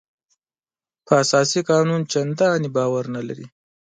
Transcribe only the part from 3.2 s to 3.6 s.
لري.